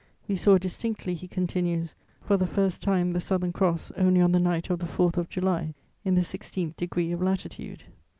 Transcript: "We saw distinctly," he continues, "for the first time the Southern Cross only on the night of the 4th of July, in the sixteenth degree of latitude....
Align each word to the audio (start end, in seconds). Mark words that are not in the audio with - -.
"We 0.27 0.35
saw 0.35 0.57
distinctly," 0.57 1.13
he 1.13 1.27
continues, 1.27 1.93
"for 2.23 2.35
the 2.35 2.47
first 2.47 2.81
time 2.81 3.13
the 3.13 3.21
Southern 3.21 3.53
Cross 3.53 3.91
only 3.95 4.19
on 4.19 4.31
the 4.31 4.39
night 4.39 4.71
of 4.71 4.79
the 4.79 4.87
4th 4.87 5.15
of 5.15 5.29
July, 5.29 5.75
in 6.03 6.15
the 6.15 6.23
sixteenth 6.23 6.75
degree 6.75 7.11
of 7.11 7.21
latitude.... 7.21 7.83